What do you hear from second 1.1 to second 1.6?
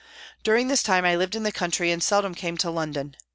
lived in the